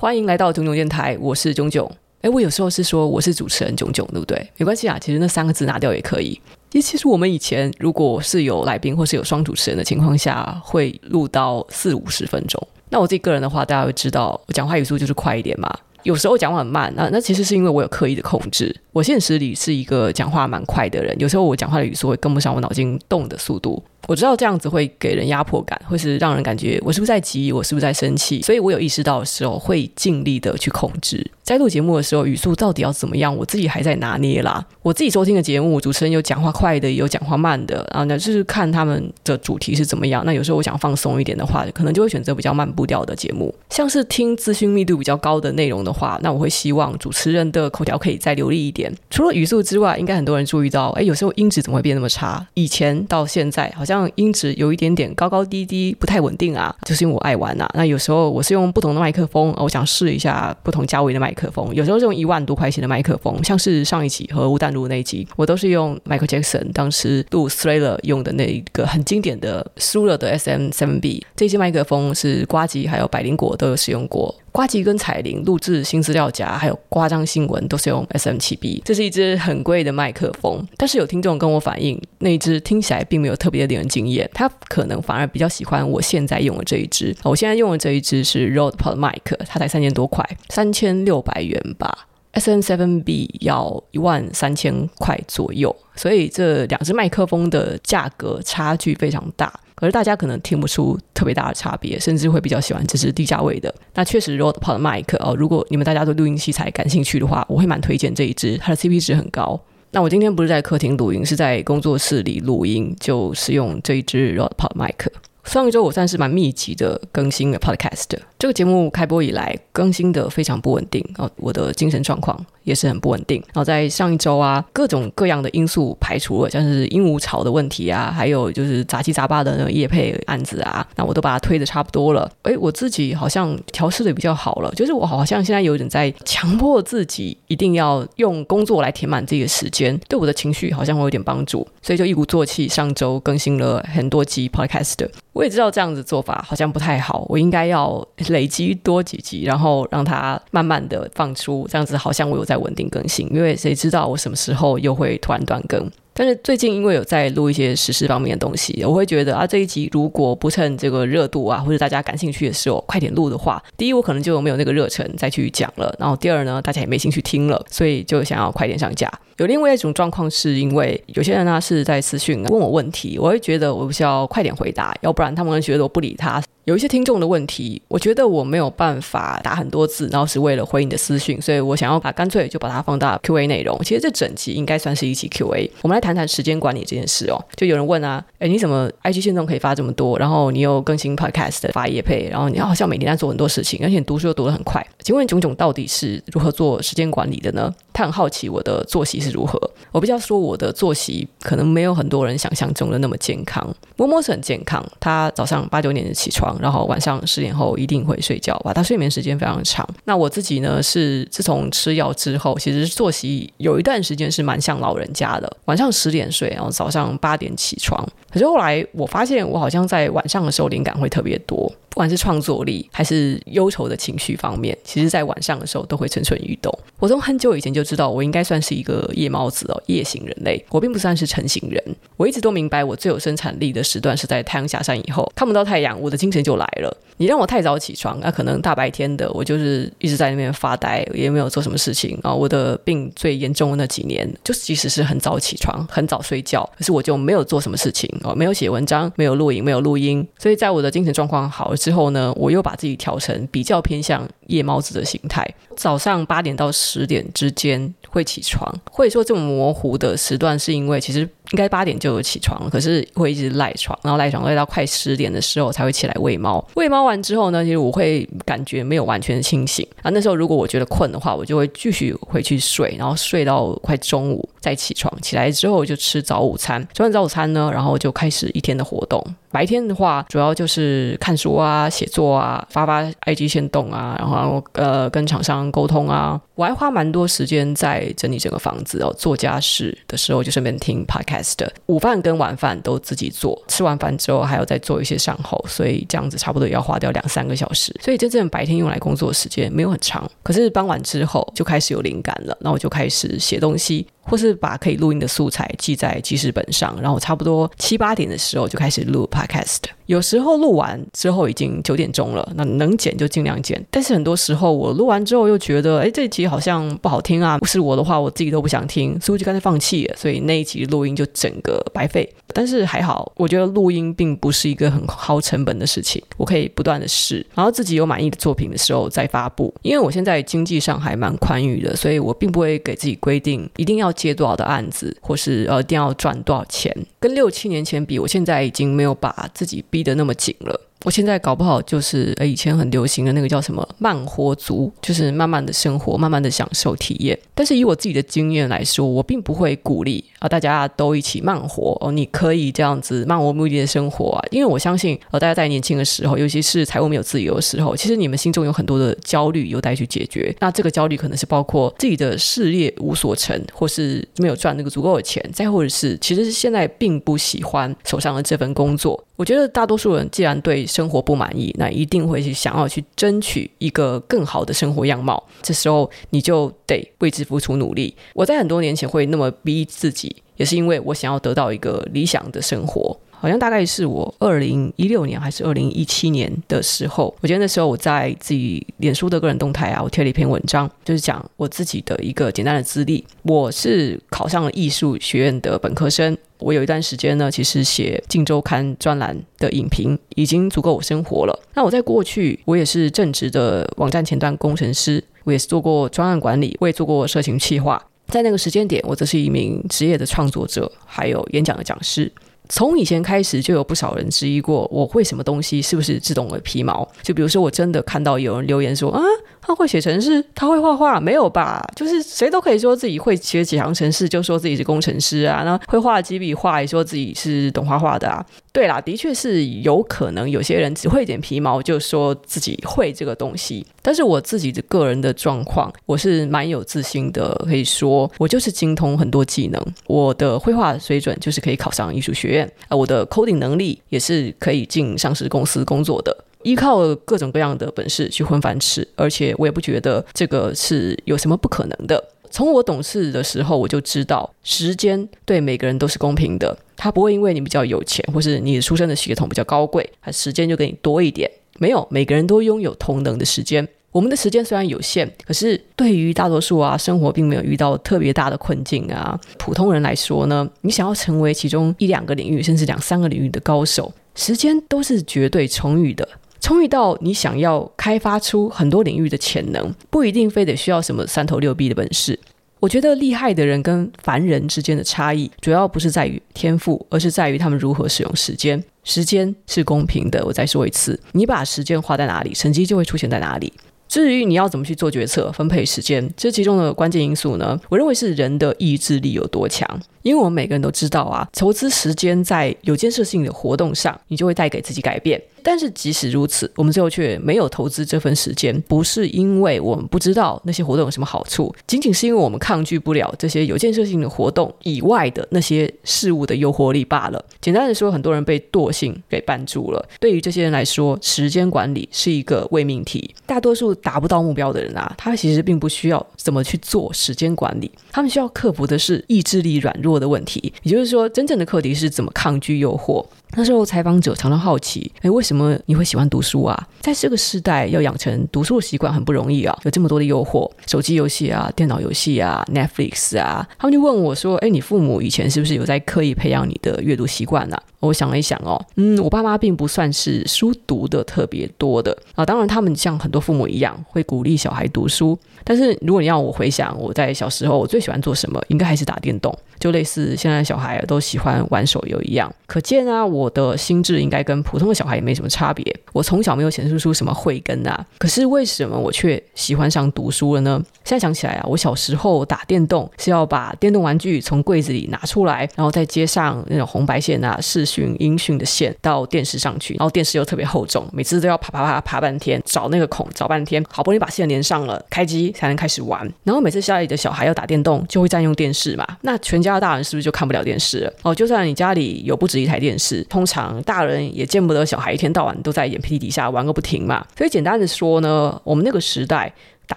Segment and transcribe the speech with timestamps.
[0.00, 1.90] 欢迎来到囧囧电台，我是囧囧。
[2.20, 4.48] 哎，我有时候是说我是主持人囧囧，对不对？
[4.56, 6.40] 没关系啊，其实那三个字拿掉也可以。
[6.70, 12.64] 其实我们以前如果是有来宾或是有双主持人的情况下，会录到四五十分钟。
[12.90, 15.68] 那我自己个人的话，大家会知道，我讲话语速就是快一点嘛。
[16.04, 18.72] 有时候讲话很慢，那那其实是因为我有刻意的控制。
[18.92, 23.82] 我现实里是一个讲话蛮快的人，有时候我讲话的语速会跟不上我脑筋动的速度。
[24.06, 31.30] 我知道这样子会给人压迫感，会是让人感觉我是不是在急，我是不是在生气，所以我有意识到的时候会尽力的去控制。
[31.42, 34.64] 在录节目的时候，语速到底要怎么样，我自己还在拿捏啦。
[34.82, 40.22] 我自己收听的节目，主持人有讲话快的，有讲话慢的啊，那就是看他们的主题是怎么样。
[40.26, 43.54] 那有时候我想放松一点的话，可能就会选择比较慢步调的节目。
[43.70, 48.94] 像是听资讯密度比较高的内容的话，那我会希望主持人的口条可以再流利一点。
[49.08, 52.46] 除了语速之外，应该很多人注意到，哎，有时候音质怎么会变那么差？
[52.52, 56.74] 以前到现在，好像音质有一点点高高低低，不太稳定啊。
[56.84, 57.68] 就是因为我爱玩啊。
[57.74, 61.74] 那有时候我是用不同的麦克风，我想试一下不同价位的麦克风。
[61.74, 71.22] 有时候是用一万多块钱的麦克风，像是上一期和吴淡如那一集，我都是用 Michael Jackson 当时录 Thriller 用的那一个很经典的 Shure 的 SM7B。
[71.36, 74.34] 这些麦克风是呱吉还有百灵果都有使用过。
[74.58, 80.66] 呱吉跟彩铃录制新资料夹，还有夸张新闻都是用 SM7B，这是一支很贵的麦克风。
[80.76, 87.14] 但是有听众跟我反映，那一支听起来并没有特别令人惊艳，他可能反而比较喜欢我现在用的这一支。
[87.22, 92.08] 我现在用的这一支是 r o a d p o d Mic，它才三千多块，三千六百元吧。
[92.38, 99.52] SM7B 要一万三千块左右，所以这两支麦克风的价格差距非常大。
[99.74, 103.72] 可是大家可能听不出特别大的差别，甚至会比较喜欢这支低价位的。
[103.94, 109.60] 那确实，Rode PodMic 哦，如果你们大家对录音器材感兴趣的话，我会蛮推荐这一支，它的 CP 值很高。
[109.92, 115.06] 那我今天不是在客厅录音，是在工作室里录音，就是用这一支 Rode PodMic。
[115.44, 122.38] 上一周我算是蛮密集的更新的 Podcast，这个节目开播以来更新的非常不稳定啊，我的精神状况。
[122.68, 123.42] 也是很不稳定。
[123.46, 132.30] 然后在上一周啊，各种各样的因素排除了，像是鹦鹉巢的问题啊，还有就是杂七杂八的那个业配案子啊，那我都把它推得差不多了。
[132.42, 145.08] 诶，我自己好像调试的比较好了，就是我好像现在有点在强迫自己一定要用工作来填满自己的时间，对我的情绪好像会有点帮助，所以就一鼓作气，上周更新了很多集 Podcast。
[145.32, 152.58] 我也知道这样子做法好像不太好，我应该要累积多几集，然后让它慢慢的放出，这样子好像我有在。
[152.58, 155.88] 稳定更新，因为谁知道我什么时候又会突然断更？
[156.12, 169.08] 但是最近因为有在录一些时事方面的东西，我会觉得啊，这一集如果不趁这个热度啊，或者大家感兴趣的时候快点录的话，第一我可能就没有那个热忱再去讲了，然后第二呢，大家也没兴趣听了，所以就想要快点上架。
[169.36, 176.42] 有另外一种状况是因为有些人呢是在私讯问我问题，我会觉得我必须要快点回答，要不然他们会觉得我不理他。
[176.68, 183.74] 有一些听众的问题，我觉得我没有办法打很多字，然后是为了回你的私讯，所以我想要把干脆就把它放大 Q&A 内容。
[183.82, 185.70] 其实这整集应该算是一期 Q&A。
[185.80, 187.42] 我们来谈谈时间管理这件事哦。
[187.56, 190.18] 就有人问啊，诶，你怎么 IG 线动可以发这么多？
[190.18, 194.86] 然后你又更新 Podcast 发夜配，然后你好像每天在做很多事情，而且你读书又读得很快。
[195.08, 197.74] 请问炯炯到底是如何做时间管理的呢？
[197.94, 199.58] 他很好奇我的作息是如何。
[199.90, 203.74] 我比较说我的作息可能没有很多人想象中的那么健康。
[203.96, 209.88] 摸摸是很健康，他早上八九点就起床，然后晚上十点后一定会睡觉吧，他睡眠时间非常长。
[210.04, 218.06] 那我自己呢，是自从吃药之后，其实作息有一段时间是蛮像老人家的，晚上十点睡，然后早上八点起床。
[218.30, 221.72] 可是后来我发现，我好像在晚上的时候灵感会特别多。
[221.98, 226.72] 不管是创作力还是忧愁的情绪方面，其实在晚上的时候都会蠢蠢欲动。
[227.00, 230.64] 我从很久以前就知道，我应该算是一个夜猫子哦，夜行人类。
[230.70, 231.82] 我并不算是晨行人。
[232.16, 236.96] 我一直都明白，我最有生产力的时段是在太阳下山以后，看不到太阳，我的精神就来了。
[237.16, 242.32] 你让我太早起床，那可能大白天的我就是一直在那边发呆，也没有做什么事情啊。
[242.32, 250.24] 我的病最严重的那几年，就是即使是很早起床、很早睡觉，可是我就没有做什么事情哦，没有写文章，没有录影，没有录音。
[250.38, 258.70] 所以在我的精神状况好之后呢，我又把自己调成比较偏向夜猫子的形态，早上八点到十点之间会起床。
[258.90, 261.26] 会说这么模糊的时段，是因为其实。
[261.52, 266.62] 应该八点就有起床了，可是会一直赖床，然后赖床赖到快十点的时候才会起来喂猫。
[266.74, 270.10] 喂猫完之后呢，其实我会感觉没有完全清醒啊。
[270.10, 275.10] 那时候如果我觉得困的话，我就会继续回去睡，然后睡到快中午再起床。
[275.22, 279.24] 起来之后就吃早午餐，吃完早午餐呢，然后就开始一天的活动。
[279.50, 286.40] 白天的话，主要就是看书啊、写作啊、发发 IG 限动啊，然后然后呃跟厂商沟通啊。
[286.58, 291.64] 我还花蛮多时间在整理整个房子哦，做家事的时候就顺便听 podcast。
[291.86, 297.94] 午饭跟晚饭都自己做，吃完饭之后还要再做一些善后，所以这样子差不多也要花掉两三个小时。
[298.02, 304.08] 所以真正白天用来工作的时间没有很长，可是傍晚之后就开始有灵感了，那我就开始写东西。
[304.30, 309.78] 或是把可以录音的素材记在记事本上，然后差不多七八点的时候就开始录 podcast。
[310.04, 313.82] 有时候录完之后已经九点钟了，那能剪就尽量剪。
[313.90, 320.16] 但是很多时候我录完之后又觉得，哎，这集好像不好听啊，不是我的话我自己都不想听，所以我就干脆放弃了。
[320.16, 322.28] 所以那一集录音就整个白费。
[322.52, 329.72] 但是还好，我觉得录音并不是一个很耗成本的事情，我可以不断的试，然后自己有满意的作品的时候再发布。
[329.82, 334.08] 因为我现在经济上还蛮宽裕的，所以我并不会给自己规定一定要。
[334.18, 336.92] 接多少的案子，或是呃，一定要赚多少钱？
[337.20, 340.87] 跟六七年前比，我现在已经没有把自己逼得那么紧了。
[341.04, 347.38] 我现在搞不好就是诶，以前很流行的那个叫什么慢活族，就是慢慢的生活，慢慢的享受体验。
[347.54, 352.12] 但是以我自己的经验来说，我并不会鼓励啊，大家都一起慢活哦。
[352.12, 360.54] 你可以这样子漫无目的的生活啊，因为我相信呃，大家在年轻的时候，尤其是财务没有自由的时候，其实你们心中有很多的焦虑有待去解决。
[360.60, 369.22] 那这个焦虑可能是包括自己的事业无所成，或是没有赚那个足够的钱，再或者是其实是现在并不喜欢手上的这份工作。
[369.36, 375.40] 我觉得大多数人既然对生活不满意，那一定会去想要去争取一个更好的生活样貌。
[375.62, 378.12] 这时候你就得为之付出努力。
[378.34, 383.18] 我在很多年前会那么逼自己，也是因为我想要得到一个理想的生活。
[383.40, 393.24] 好像大概是我二零一六年还是二零一七年的时候，我觉得那时候我在自己脸书的个人动态啊，我贴了一篇文章，就是讲我自己的一个简单的资历。
[393.44, 396.36] 我是考上了艺术学院的本科生。
[396.58, 401.56] 我有一段时间呢，其实写《镜周刊》专栏的影评已经足够我生活了。
[401.74, 408.04] 那我在过去，我也是正职的网站前端工程师，我也是做过专案管理，我也做过社群企划。
[408.28, 412.30] 在那个时间点，我则是一名职业的创作者，还有演讲的讲师。
[412.68, 417.08] 从以前开始，就有不少人质疑过我会什么东西是不是自动的皮毛。
[417.22, 419.22] 就比如说，我真的看到有人留言说啊。
[419.68, 421.86] 他会写程式，他会画画，没有吧？
[421.94, 425.62] 就是谁都可以说自己会写几行程式，就说自己是工程师啊。
[425.62, 428.42] 那会画几笔画，也说自己是懂画画的啊。
[428.72, 433.86] 对啦，的确是有可能有些人只会点皮毛，就说自己会这个东西。
[434.00, 439.84] 但是我自己的个人的状况，我是蛮有自信的，可以说我就是精通很多技能。
[440.06, 446.34] 我的绘画水准就是可以考上艺术学院啊，我的 coding 能力也是可以进上市公司工作的。
[446.68, 452.22] 依靠各种各样的本事去混饭吃，而且我也不觉得这个是有什么不可能的。
[452.50, 461.50] 从我懂事的时候，我就知道时间对每个人都是公平的，他不会因为你比较有钱，或是你出生的血统比较高贵，他时间就给你多一点。
[461.78, 463.88] 没有，每个人都拥有同等的时间。
[464.10, 476.26] 我们的时间虽然有限，可是对于大多数啊，生活并没有遇到特别大的困境啊，普通人来说呢，你想要成为其中一两个领域，甚至两三个领域的高手，时间都是绝对充裕的。
[476.60, 482.38] 充裕到你想要开发出很多领域的潜能，不一定非得需要什么三头六臂的本事。
[482.80, 488.82] 我觉得厉害的人跟凡人之间的差异，主要不是在于天赋，而是在于他们如何使用时间。
[489.02, 493.72] 时间是公平的，我再说一次，你把时间花在哪里，成绩就会出现在哪里。
[494.06, 500.00] 至于你要怎么去做决策、分配时间，这其中的关键因素呢，我认为是人的意志力有多强。
[500.28, 505.42] 因为我们每个人都知道啊，投资时间在有建设性的活动上，你就会带给自己改变。
[505.60, 517.44] 但是即使如此，我们最后却没有投资这份时间，不是因为我们不知道那些活动有什么好处，仅仅是因为我们抗拒不了这些有建设性的活动以外的那些事物的诱惑力罢了。
[517.60, 520.08] 简单的说，很多人被惰性给绊住了。
[520.20, 523.34] 对于这些人来说，时间管理是一个伪命题。
[523.44, 530.72] 大多数达不到目标的人啊，他其实并不需要怎么去做时间管理，他们需要克服的是意志力软弱的问题。
[530.82, 533.24] 也就是说，真正的课题是怎么抗拒诱惑。
[533.56, 536.88] 那时候，采访者常常好奇：诶，为什么你会喜欢读书啊？
[537.00, 543.66] 在这个时代，要养成读书的习惯很不容易啊，有这么多的诱惑，手机游戏啊、电脑游戏啊、Netflix 啊。
[543.78, 552.46] 他们就问我说：“诶，你父母以前是不是有在刻意培养你的阅读习惯呢？”我想了一想哦，嗯，我爸妈并不算是书读的特别多的啊。
[552.46, 562.52] 当然，他们像很多父母一样会鼓励小孩读书，但是如果你要我回想我在小时候，我最喜欢做什么，应该还是打电动，就类似现在小孩都喜欢玩手游一样。
[562.66, 565.84] 可见啊，我的心智应该跟普通的小孩也没什么差别。
[566.12, 570.80] 我从小没有显示出什么慧根啊，可是为什么我却喜欢上读书了呢？
[571.04, 577.87] 现在想起来啊，我小时候打电动是要把电动玩具从柜子里拿出来，然后再接上那种红白线啊，试。
[577.88, 586.20] 讯、音讯的线到电视上去，然后电视又特别厚重，每次都要爬爬爬爬半天，找那个孔找半天，好不容易把线连上了，开机才能开始玩。
[586.44, 591.12] 然后每次家里的小孩要打电动，就会占用电视嘛，那全家的大人是不是就看不了电视了？
[591.22, 597.26] 哦，就算你家里有不止一台电视，通常大人也见不得小孩一天到晚都在眼皮底下玩个不停嘛。
[597.36, 599.52] 所以简单的说呢，我们那个时代。
[599.88, 599.96] 打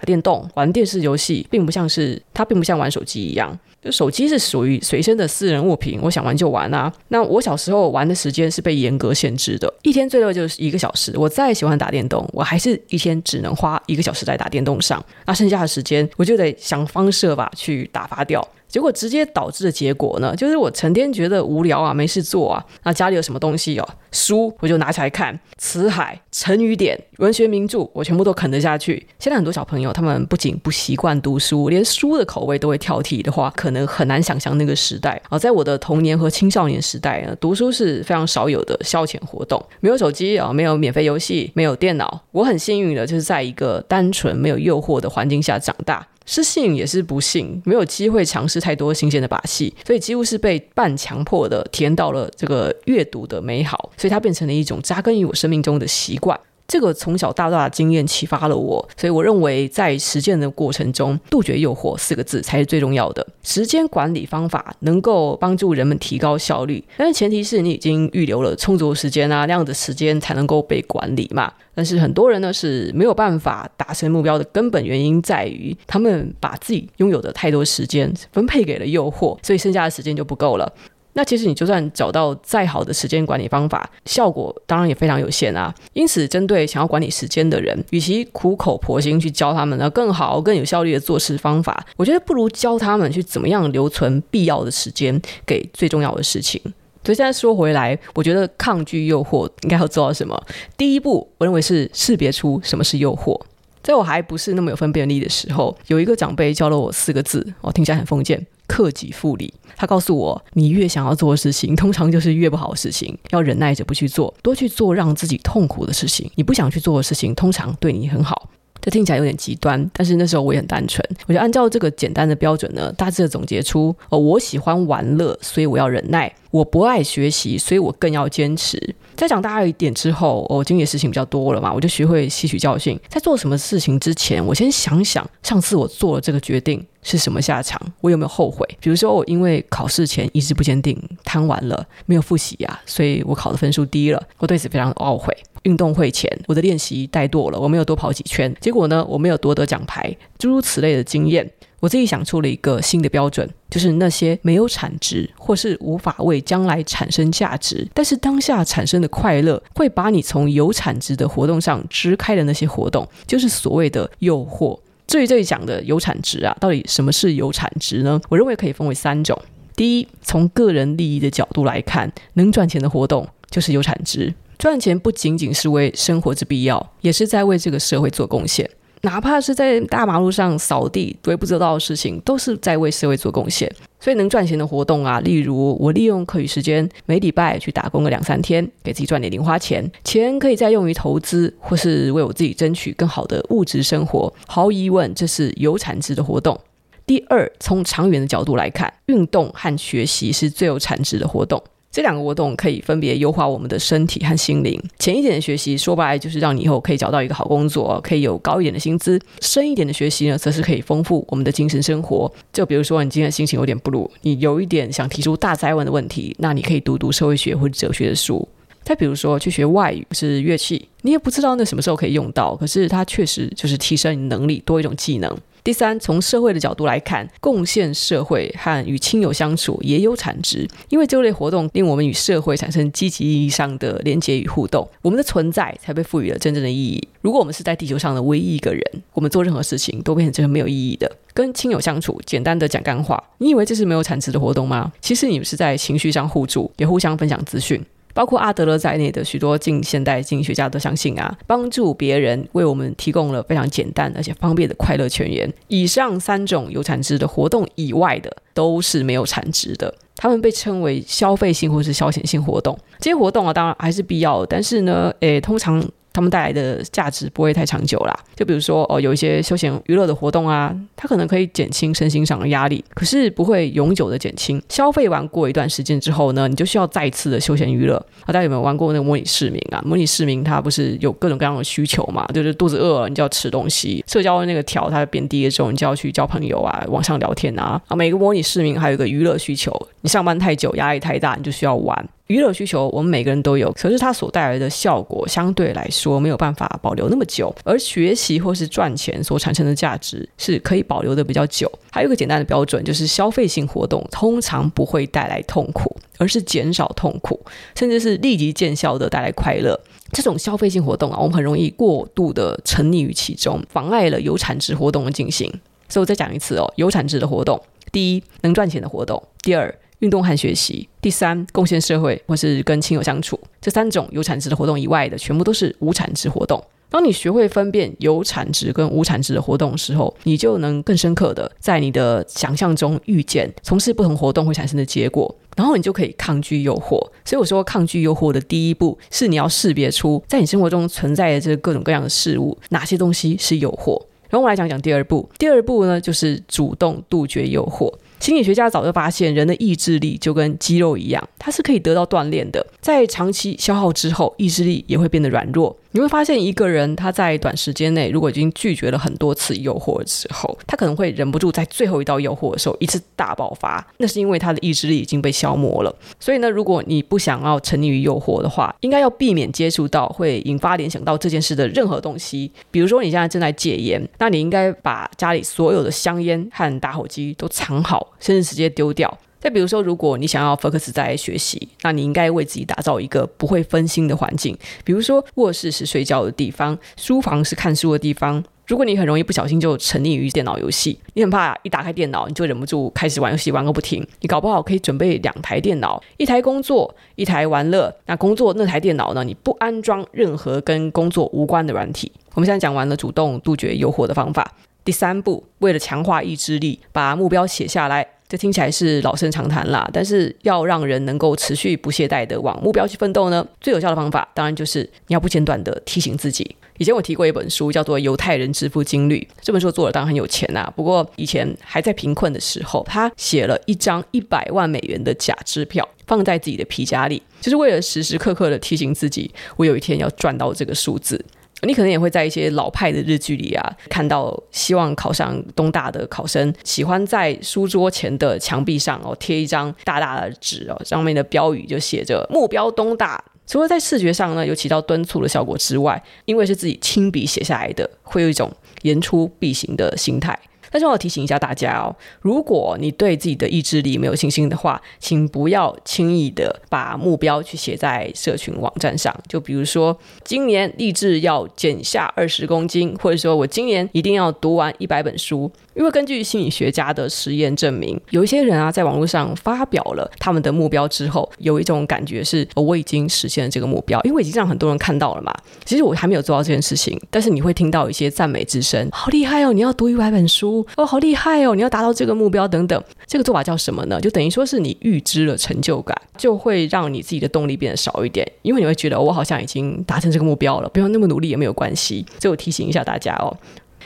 [0.00, 3.56] 电动、玩电视游戏，并不像是它，并不像玩手机一样。
[3.80, 6.92] 就手机是属于随身的私人物品，我想玩就玩啊。
[7.08, 11.12] 那我小时候玩的时间是被严格限制的，一天最多就是一个小时。
[11.18, 15.04] 我再喜欢打电动，我还是一天只能花一个小时在打电动上。
[15.26, 18.46] 那剩下的时间，我就得想方设法去打发掉。
[18.72, 22.64] 结果直接导致的结果呢，就是我成天觉得无聊啊，没事做啊。
[22.84, 29.06] 那家里有什么东西哦，书我就拿起来看，辞海、成语典、文学名著，我全部都啃得下去。
[29.18, 35.38] 现在很多小朋友，他们不仅不习惯读书，连书的口味都会挑剔的话，可能很难想象那个时代啊。
[35.38, 42.22] 在我的童年和青少年时代呢，读书是非常少有的消遣活动，没有手机啊，没有免费游戏，没有电脑。
[42.30, 46.08] 我很幸运的，就是在一个单纯没有诱惑的环境下长大。
[46.26, 56.38] 失信也是不幸，没有机会尝试太多新鲜的把戏，所以几乎是被半强迫的体验到了这个阅读的美好，所以它变成了一种扎根于我生命中的习惯。
[56.72, 63.26] 这个从小到大的经验启发了我，所以我认为在实践的过程中，杜绝诱惑四个字才是最重要的。
[63.42, 71.52] 时间管理方法能够帮助人们提高效率，但是前提是你已经预留了充足的时间啊，那样的时间才能够被管理嘛。
[71.74, 80.72] 但是很多人呢是没有办法达成目标的根本原因在于，他们把自己拥有的太多时间分配给了诱惑，所以剩下的时间就不够了。
[81.14, 85.74] 那其实你就算找到再好的时间管理方法，效果当然也非常有限啊。
[85.92, 96.60] 因此，针对想要管理时间的人，与其苦口婆心去教他们呢更好、更有效率的做事方法，我觉得不如教他们去怎么样留存必要的时间给最重要的事情。
[97.04, 100.40] 所以现在说回来，我觉得抗拒诱惑应该要做到什么？
[100.76, 103.38] 第一步，我认为是识别出什么是诱惑。
[103.82, 108.46] 在我还不是那么有分辨力的时候，有一个长辈教了我四个字，我听起来很封建。
[108.68, 113.14] 克己复礼，他告诉我，你越想要做的事情，通常就是越不好的事情。
[113.28, 116.30] 要忍耐着不去做，多去做让自己痛苦的事情。
[116.36, 118.48] 你不想去做的事情，通常对你很好。
[118.80, 121.06] 这听起来有点极端，但是那时候我也很单纯。
[121.26, 128.94] 我就按照这个简单的标准呢，大致的总结出：哦，我喜欢玩乐，所以我要忍耐；我不爱学习，所以我更要坚持。
[129.16, 132.98] 再长大一点之后，我经历的事情比较多了嘛，我就学会吸取教训。
[133.08, 138.66] 在做什么事情之前，我先想想上次我做了这个决定是什么下场，我有没有后悔？
[138.80, 145.36] 比如说，我因为考试前意志不坚定，贪玩了，没有复习啊，所以我考的分数低了，我对此非常懊悔。
[145.64, 164.76] 运动会前，我的练习怠惰了，我没有多跑几圈，结果呢，我没有夺得奖牌，诸如此类的经验，我自己想出了一个新的标准，就是那些没有产值或是无法为将来产生价值，但是当下产生的快乐会把你从有产值的活动上支开的那些活动，就是所谓的诱惑。
[165.12, 168.18] 至于这里讲的有产值啊，到底什么是有产值呢？
[168.30, 169.38] 我认为可以分为三种。
[169.76, 174.32] 第一，从个人利益的角度来看，能赚钱的活动就是有产值。
[174.58, 178.70] 赚钱不仅仅是为生活之必要，也是在为这个社会做贡献。
[179.02, 183.70] 哪怕是在大马路上扫地、微不足道的事情，都是在为社会做贡献。
[183.98, 194.32] 所以能赚钱的活动啊，例如我利用课余时间，每礼拜去打工个两三天，给自己赚点零花钱，钱可以再用于投资，或是为我自己争取更好的物质生活。
[194.46, 196.58] 毫无疑问，这是有产值的活动。
[197.04, 201.60] 第二，从长远的角度来看，运动和学习是最有产值的活动。
[201.92, 204.82] 这两个活动可以分别优化我们的身体和心灵。
[204.98, 212.32] 浅一点的学习，说白就是让你以后可以找到一个好工作，可以有高一点的薪资；深一点的学习呢，则是可以丰富我们的精神生活。
[212.50, 218.48] 就比如说，你今天心情有点不如，你有一点想提出大灾问的问题，那你可以读读社会学或者哲学的书。
[218.84, 225.36] 再比如说，去学外语是乐器，你也不知道那什么时候可以用到，可是它确实就是提升你能力，多一种技能。
[225.64, 237.00] 第三，从社会的角度来看，贡献社会和与亲友相处也有产值，因为这类活动令我们与社会产生积极意义上的连接与互动，我们的存在才被赋予了真正的意义。
[237.20, 241.08] 如果我们是在地球上的唯一一个人，我们做任何事情都变成这个没有意义的。
[241.32, 244.92] 跟亲友相处，简单的讲干话，你以为这是没有产值的活动吗？
[245.00, 247.80] 其实你们是在情绪上互助，也互相分享资讯。
[248.14, 255.52] 包括阿德勒在内的许多近现代经济学家都相信啊，帮助别人为我们提供了非常简单而且方便的快乐泉源。
[255.68, 259.94] 以上三种有产值的活动以外的，都是没有产值的。
[260.16, 262.78] 他们被称为消费性或是消遣性活动。
[263.00, 268.18] 这些活动啊，当然还是必要的，但是呢，诶，通常他们带来的价值不会太长久啦。
[268.36, 274.62] 就比如说哦，有一些休闲娱乐的活动啊，它可能可以减轻身心上的压力，可是不会永久的减轻。
[274.68, 278.04] 消费完过一段时间之后呢，你就需要再次的休闲娱乐。
[278.26, 279.82] 大家有没有玩过那个模拟市民啊？
[279.84, 282.26] 模拟市民它不是有各种各样的需求嘛？
[282.34, 287.80] 就是肚子饿了，你就要吃东西；社交的那个条它变低了之后，你就要去交朋友啊，网上聊天啊。
[287.88, 292.08] 啊，每个模拟市民还有一个娱乐需求，你上班太久，压力太大，你就需要玩。
[292.32, 301.70] 娱乐需求我们每个人都有，可是它所带来的效果相对来说没有办法保留那么久，而学习或是赚钱所产生的价值是可以保留的比较久。
[301.90, 307.38] 还有一个简单的标准，就是消费性活动通常不会带来痛苦，而是减少痛苦，
[307.74, 309.78] 甚至是立即见效的带来快乐。
[310.10, 315.52] 这种消费性活动啊，我们很容易过度的沉溺于其中，妨碍了有产值活动的进行。
[315.90, 317.60] 所以我再讲一次哦，有产值的活动，
[317.92, 326.62] 第一，能赚钱的活动，第二，运动和学习，第三，贡献社会或是跟亲友相处，这三种有产值的活动以外的，全部都是无产值活动。
[326.90, 336.98] 当你学会分辨有产值跟无产值的活动的时候，你就能更深刻的在你的想象中预见从事不同活动会产生的结果，然后你就可以抗拒诱惑。
[337.24, 343.98] 所以我说，抗拒诱惑的第一步是你要识别出在你生活中存在的这各种各样的事物，哪些东西是诱惑。
[344.28, 347.90] 然后我来讲讲第二步，第二步呢就是主动杜绝诱惑。
[348.22, 352.64] 心理学家早就发现，人的意志力就跟肌肉一样，它是可以得到锻炼的。
[352.80, 355.76] 在长期消耗之后，意志力也会变得软弱。
[355.92, 363.86] 你会发现，一个人他在短时间内如果已经拒绝了很多次诱惑之后，他可能会忍不住在最后一道诱惑的时候一次大爆发。
[363.98, 365.94] 那是因为他的意志力已经被消磨了。
[366.18, 372.50] 所以呢，如果你不想要沉溺于诱惑的话，应该要避免接触到会引发联想到这件事的任何东西。
[372.70, 379.18] 比如说，你现在正在戒烟，那你应该把家里所有的香烟和打火机都藏好，甚至直接丢掉。
[379.42, 384.56] 再比如说，如果你想要 focus 在学习，那你应该为自己打造一个不会分心的环境。
[384.84, 388.44] 比如说，卧室是睡觉的地方，书房是看书的地方。
[388.68, 394.06] 如果你很容易不小心就沉溺于电脑游戏，你很怕一打开电脑你就忍不住开始玩游戏，玩个不停。
[394.20, 397.92] 你搞不好可以准备两台电脑，一台工作，一台玩乐。
[398.06, 399.24] 那工作那台电脑呢？
[399.24, 402.12] 你不安装任何跟工作无关的软体。
[402.34, 404.54] 我们现在讲完了主动杜绝诱惑的方法。
[404.84, 408.06] 第三步，为了强化意志力，把目标写下来。
[408.32, 416.56] 这听起来是老生常谈啦，但是要让人能够持续不懈怠地往目标去奋斗呢，最有效的方法当然就是你要不间断地提醒自己。
[416.78, 431.22] 以前我提过一本书，叫做《犹太人致富经历》，这本书作者当然很有钱呐，不过以前还在贫困的时候，他写了一张一百万美元的假支票，放在自己的皮夹里，就是为了时时刻刻的提醒自己，我有一天要赚到这个数字。
[431.66, 443.22] 你可能也会在一些老派的日剧里啊，看到希望考上东大的考生喜欢在书桌前的墙壁上哦贴一张大大的纸哦，上面的标语就写着“目标东大”。
[443.46, 448.50] 除了在视觉上呢有起到敦促的效果之外，因为是自己亲笔写下来的，会有一种
[448.82, 450.38] 言出必行的心态。
[450.72, 459.14] 但是我要提醒一下大家哦，如果你对自己的意志力没有信心的话，请不要轻易的把目标去写在社群网站上。
[459.28, 465.50] 就比如说，今年立志要减下二十公斤，或者说我今年一定要读完一百本书。
[465.74, 475.34] 因为根据心理学家的实验证明，有一些人啊，在网络上发表了他们的目标之后，有一种感觉是，我已经实现了这个目标，因为已经让很多人看到了嘛。
[475.64, 479.52] 其实我还没有做到这件事情，但是你会听到一些赞美之声，好厉害哦！
[479.54, 481.54] 你要读一百本书哦，好厉害哦！
[481.54, 482.82] 你要达到这个目标等等。
[483.06, 484.00] 这个做法叫什么呢？
[484.00, 492.04] 就等于说是你预知了成就感，就会让你自己的动力变得少一点，因为你会觉得，我好像已经达成这个目标了，不用那么努力也没有关系。
[492.20, 493.36] 所以我提醒一下大家哦。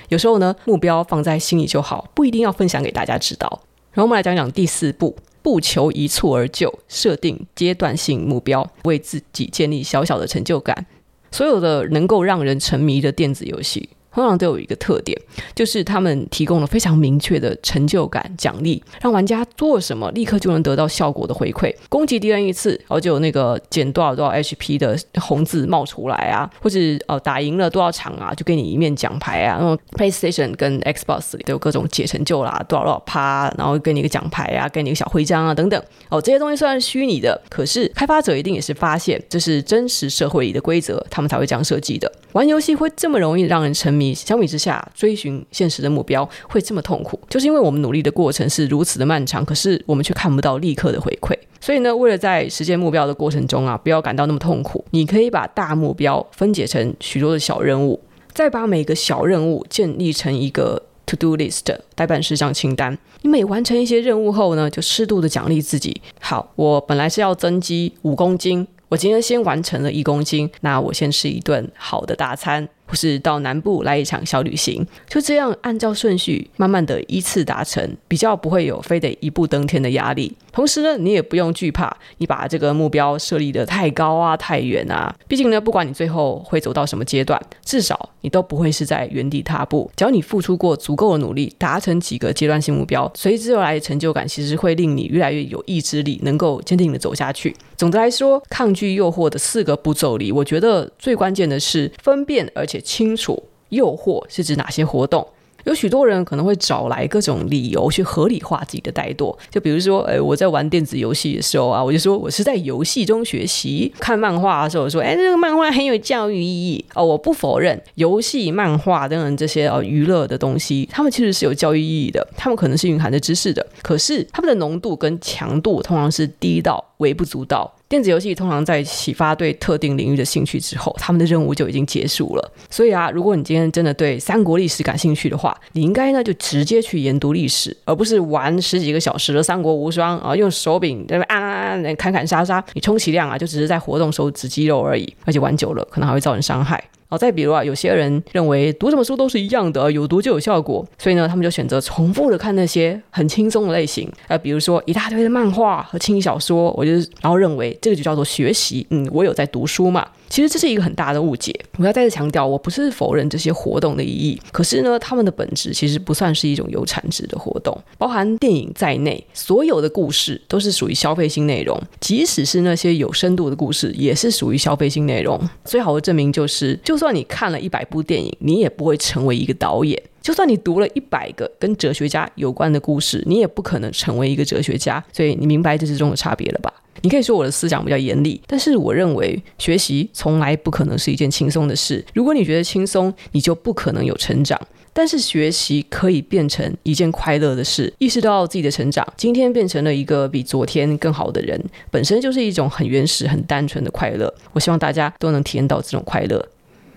[0.09, 3.49] 有时候呢，目标放在心里就好，不一定要分享给大家知道。
[3.93, 10.87] 然后我们来讲讲第四步，不求一蹴而就，设定阶段性目标，为自己建立小小的成就感。
[11.33, 15.15] 所有的能够让人沉迷的电子游戏，通常都有一个特点，
[15.55, 21.71] 就是他们提供了非常明确的成就感奖励，让玩家做什么立刻就能得到效果的回馈。
[21.91, 29.59] 攻击敌人一次，然后就有那个减多少多少 HP 的红字冒出来啊，或者哦打赢了多少场啊，就给你一面奖牌啊。
[29.59, 35.79] 然后 PlayStation 跟 Xbox 里都有各种解成就啦，多少多少趴，然后给你一个奖牌啊，给你一个小徽章啊等等。
[36.09, 42.11] 哦，这些东西虽然是虚拟的，可是开发者一定也是发现这是真实社会里的规则，他们才会这样设计的。
[42.33, 44.06] 玩游戏会这么容易让人沉迷。
[44.07, 51.37] 你相比之下，追寻现实的目标会这么痛苦，就是因为我们努力的过程是如此的漫长，可是我们却看不到立刻的回馈。
[51.61, 58.01] 所以呢，为了在实现目标的过程中啊，不要感到那么痛苦，你可以把大目标分解成许多的小任务，
[58.33, 62.97] 再把每个小任务建立成一个 to do list 待办事项清单。
[63.23, 66.01] 你每完成一些任务后呢，就适度的奖励自己。
[66.21, 68.69] 好，我本来是要增肌五公斤。
[68.89, 72.69] 我今天先完成了一公斤，那我先吃一顿好的大餐。
[72.87, 80.35] 或是到南部来一场小旅行，就这样按照顺序慢慢的依次达成，比较不会有非得一步登天的压力。
[80.53, 85.15] 同时呢，你也不用惧怕你把这个目标设立得太高啊、太远啊。
[85.29, 89.91] 毕竟呢，不管你最后会走到什么阶段，至少你都不会是在原地踏步。
[89.95, 97.55] 只要你付出过足够的努力，达成几个阶段性目标，随之而来的成就感，其实会令你越来越有意志力，能够坚定的走下去。
[97.77, 102.76] 总的来说，抗拒诱惑的四个步骤里，我觉得最关键的是分辨，而且。
[102.81, 105.27] 清楚诱惑是指哪些活动？
[105.65, 117.05] 有许多人可能会找来各种理由去合理化自己的怠惰，就比如说，哎，我在玩电子游戏的时候啊，我就说我是在游戏中学习；看漫画的时候，我说，哎，这个漫画很有教育意义哦。
[117.05, 127.75] 我不否认游戏、漫画等等这些哦娱乐的东西，他们其实是有教育意义的，他们可能是蕴含着知识的，可是他们的浓度跟强度通常是低到微不足道。
[127.89, 132.53] 电子游戏通常在启发对特定领域的兴趣之后，他们的任务就已经结束了。
[132.69, 146.83] 所以啊，如果你今天真的对三国历史感兴趣的话，你应该呢就直接去研读历史，而不是玩十几个小时的《三国无双》啊，用手柄在那按按按砍砍杀杀，你充其量啊就只是在活动手指肌肉而已，而且玩久了可能还会造成伤害。
[147.09, 160.07] 好，再比如啊，有些人认为读什么书都是一样的，有读就有效果，所以呢，他们就选择重复的看那些很轻松的类型，呃，比如说一大堆的漫画和轻小说，我就然后认为这个就叫做学习，嗯，我有在读书嘛。
[160.29, 161.55] 其实这是一个很大的误解。
[161.79, 167.77] 我要再次强调，我不是否认这些活动的意义，可是呢，他们的本质其实不算是一种有产值的活动。
[167.99, 175.41] 包含电影在内，所有的故事都是属于消费性内容，即使是那些有深度的故事，也是属于消费性内容。
[175.65, 185.03] 最好的证明就是，就算你看了一百部电影，你也不会成为一个导演；就算你读了一百个跟哲学家有关的故事，你也不可能成为一个哲学家。
[185.13, 186.73] 所以，你明白这之中的差别了吧？
[187.03, 192.05] 你可以说我的思想比较严厉，但是我认为学习从来不可能是一件轻松的事。
[192.15, 194.61] 如果你觉得轻松，你就不可能有成长。
[194.93, 204.33] 但是学习可以变成一件快乐的事，意识到自己的成长，今天变成了一个比昨天更好的人，本身就是一种很原始、很单纯的快乐。
[204.55, 206.43] 我希望大家都能体验到这种快乐。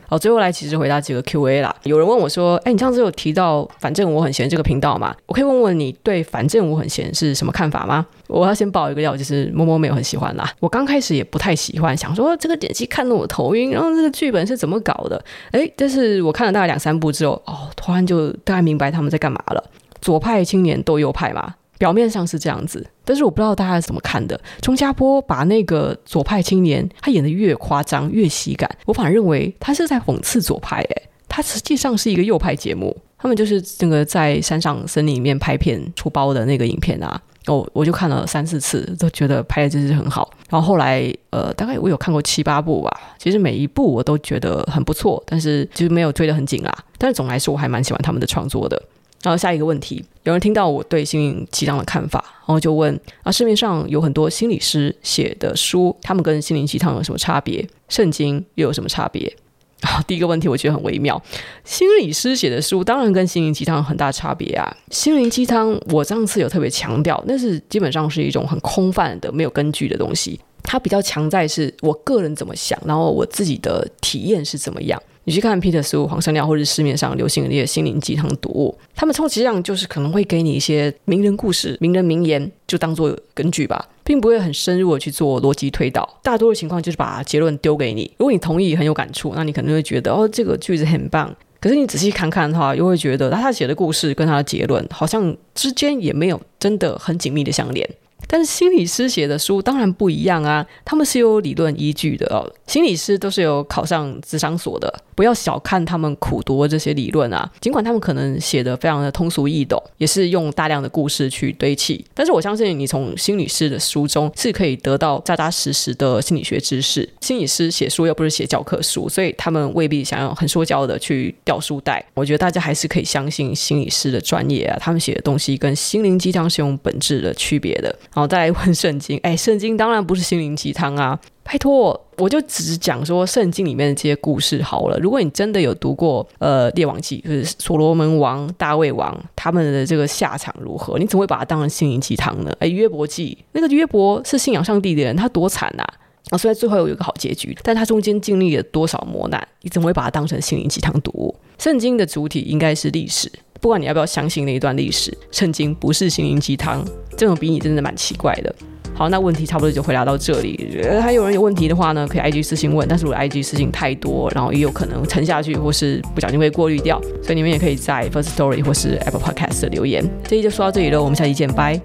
[0.09, 1.75] 好，最后来其实回答几个 Q&A 啦。
[1.83, 5.15] 有人问我说：“哎，你上次有提到‘反正我很闲’这个频道吗？
[5.27, 10.51] 我可以问问你对‘反正我很闲’是什么看法吗？”我要先爆一个料，就是摸摸没有很喜欢啦。
[10.59, 15.23] 我刚开始也不太喜欢，想说这个点击看得我头晕，然后这个剧本是怎么搞的？
[15.51, 19.63] 哎，但是我看了大概两三部之后，哦，突然就大概明白他们在干嘛了。
[20.01, 21.53] 左派青年斗右派嘛。
[21.77, 24.39] 表面上是这样子，但是我不知道大家是怎么看的。
[24.61, 30.81] 钟家波把那个左派青年，他演得越夸张越喜感，我反而认为他是在讽刺左派。
[30.81, 32.95] 诶，他实际上是一个右派节目。
[33.17, 37.19] 他们就是那个在山上森林里面拍片出包的那个影片啊。
[37.47, 40.31] 哦，我就看了三四次，都觉得拍的真是很好。
[40.47, 43.01] 然后后来，呃，大概我有看过七八部吧。
[43.17, 46.71] 其实每一部我都觉得很不错，但是就是没有追得很紧啦。
[46.99, 48.79] 但是总来说，我还蛮喜欢他们的创作的。
[49.21, 57.67] 然后下一个问题，有人听到我对心灵鸡汤的看法，然后就问：啊，市面上有很多心理师写的书，他们跟心灵鸡汤有什么差别？
[57.89, 59.35] 圣经又有什么差别？
[59.81, 61.21] 啊， 第一个问题我觉得很微妙。
[61.63, 64.75] 心理师写的书当然跟心灵鸡汤有很大差别啊。
[64.91, 70.39] 心灵鸡汤我上次有特别强调，那是基本上是一种很空泛的、没有根据的东西。
[70.63, 75.01] 它比较强在是我个人怎么想，然后我自己的体验是怎么样。
[75.29, 86.17] 你去看 Peter 书、黄山料，或者市面上流行的那些心灵鸡汤读物，他们充其量就是可能会给你一些名人故事、名人名言，就当做根据吧，并不会很深入的去做逻辑推导。
[86.23, 88.11] 大多数情况就是把结论丢给你。
[88.17, 91.31] 如果你同意，很有感触，那你可能会觉得哦，这个句子很棒。
[91.61, 97.87] 可是你仔细看看的话，又会觉得他他写的故事跟他的结论好像之间也没有真的很紧密的相连。
[98.27, 102.45] 但是心理师写的书当然不一样啊，他们是有理论依据的哦。
[102.67, 107.51] 心理师都是有考上智商所的，不要小看他们苦读的这些理论啊。
[107.59, 117.09] 尽管他们可能写的非常的通俗易懂，也是用大量的故事去堆砌，但是我相信你从心理师的书中是可以得到扎扎实实的心理学知识。
[117.19, 122.01] 心理师写书又不是写教科书，所以他们未必想要很说教的去掉书袋。
[122.13, 127.89] 我觉得大家还是可以相信心理师的专业啊，他们写的东西跟心灵鸡汤是有本质的区别的。
[128.15, 131.19] 然后再来问圣经，哎，圣经当然不是心灵鸡汤啊！
[131.51, 134.99] 拜托，我就只讲说圣经里面的这些故事好了。
[134.99, 142.53] 如果你真的有读过呃《列王记》，就是所罗门王、大卫王他们的这个下场如何，你怎么会把它当成心灵鸡汤呢？
[142.59, 145.83] 哎，《约伯记》那个约伯是信仰上帝的人，他多惨呐！
[146.29, 151.33] 啊，虽然最后有一个好结局，但他中间经历了多少磨难，你怎么会把它当成心灵鸡汤读？
[151.57, 153.31] 圣经的主体应该是历史。
[153.61, 156.85] 不管你要不要相信那一段历史，圣经不是心灵鸡汤，
[157.17, 158.53] 这种比拟真的蛮奇怪的。
[158.93, 160.81] 好，那问题差不多就回答到这里。
[161.01, 170.03] 还有人有问题的话呢，可以 IG 私信问，但是如果 IG 私信太多，然后也有可能沉下去，或是不小心被过滤掉，所以你们也可以在 First Story 或是 Apple Podcast 留言。
[170.23, 171.79] 这期就说到这里了，我们下期见，拜。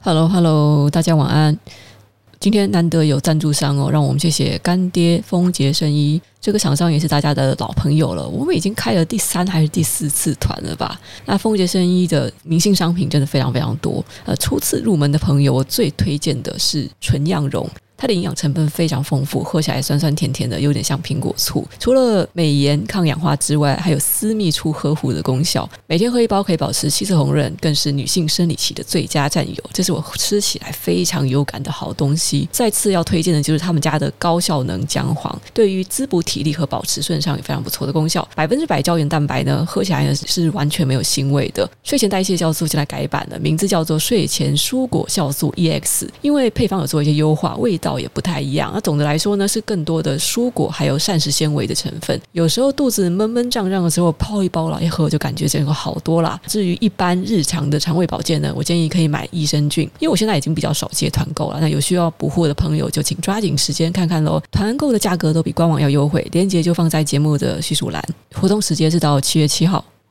[0.00, 1.56] Hello，Hello，大家晚安。
[2.40, 6.20] 今天难得有赞助商哦，让我们谢谢干爹丰杰生衣。
[6.40, 10.98] 这个厂商也是大家的老朋友了，我们已经开了第三还是第四次团了吧？
[11.26, 14.04] 那丰杰生衣的明星商品真的非常非常多。
[14.24, 17.68] 呃，初次入门的朋友，我最推荐的是纯羊绒。
[17.98, 21.66] 它的营养成分非常丰富，喝起来酸酸甜甜的，有点像苹果醋。
[21.80, 25.68] 除了美颜抗氧化之外，还有私密处呵护的功效。
[25.88, 29.56] 每天喝一包可以保持气色红润，更是女性生理期的最佳战友。
[29.72, 32.48] 这是我吃起来非常有感的好东西。
[32.52, 38.26] 再次要推荐的就是他们家的高效能姜黄，对于滋补体力和保持顺畅有非常不错的功效。
[38.36, 41.68] 百分之百胶原蛋白呢，喝起来呢是完全没有腥味的。
[41.82, 47.98] 睡前代谢酵素现在改版了，名字叫做睡前蔬果酵素 EX，因为配方有做一些优化，味道道。
[47.98, 48.70] 也不太一样。
[48.74, 52.20] 那总的来说呢，是更多的蔬果还有膳食纤维的成分。
[52.32, 56.38] 有时候肚子闷闷胀胀的时候，泡一包来一喝，就感觉整个好多啦。
[56.46, 61.58] 至于一般日常的肠胃保健呢，我建议可以买益生菌，因为我现在已经比较少接团购了。
[61.60, 64.42] 那有需要补货的朋友，就请抓紧时间看看喽。
[64.50, 68.04] 团购的价格都比官网要优惠，链接就放在节目的叙述栏。
[68.34, 69.84] 活动时间是到七月七号。